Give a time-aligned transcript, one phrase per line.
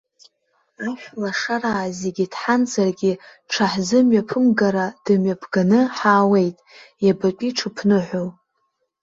[0.89, 3.13] Ашәлашараа зегьы дҳанзаргьы
[3.47, 6.57] дшаҳзымҩаԥымгара дымҩаԥганы ҳаауеит,
[7.05, 8.27] иабатәи ҽыԥныҳәоу?!